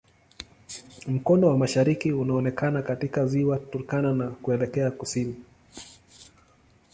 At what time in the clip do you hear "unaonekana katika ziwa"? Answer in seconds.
2.11-3.57